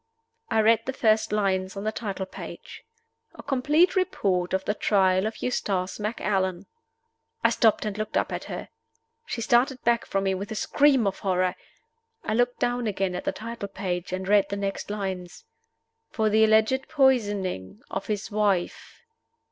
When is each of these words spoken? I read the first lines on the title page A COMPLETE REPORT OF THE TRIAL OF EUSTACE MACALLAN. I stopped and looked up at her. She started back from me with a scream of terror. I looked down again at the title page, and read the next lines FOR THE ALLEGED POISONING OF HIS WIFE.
I 0.49 0.61
read 0.61 0.79
the 0.87 0.93
first 0.93 1.31
lines 1.31 1.77
on 1.77 1.83
the 1.83 1.91
title 1.91 2.25
page 2.25 2.81
A 3.35 3.43
COMPLETE 3.43 3.95
REPORT 3.95 4.51
OF 4.51 4.65
THE 4.65 4.73
TRIAL 4.73 5.27
OF 5.27 5.43
EUSTACE 5.43 5.99
MACALLAN. 5.99 6.65
I 7.43 7.49
stopped 7.51 7.85
and 7.85 7.95
looked 7.95 8.17
up 8.17 8.31
at 8.31 8.45
her. 8.45 8.69
She 9.27 9.41
started 9.41 9.79
back 9.83 10.07
from 10.07 10.23
me 10.23 10.33
with 10.33 10.49
a 10.49 10.55
scream 10.55 11.05
of 11.05 11.19
terror. 11.19 11.53
I 12.23 12.33
looked 12.33 12.57
down 12.59 12.87
again 12.87 13.13
at 13.13 13.25
the 13.25 13.31
title 13.31 13.67
page, 13.69 14.11
and 14.11 14.27
read 14.27 14.49
the 14.49 14.57
next 14.57 14.89
lines 14.89 15.45
FOR 16.09 16.29
THE 16.31 16.45
ALLEGED 16.45 16.87
POISONING 16.87 17.81
OF 17.91 18.07
HIS 18.07 18.31
WIFE. 18.31 19.03